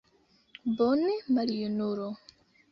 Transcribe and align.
Bone, 0.79 1.13
maljunulo! 1.37 2.11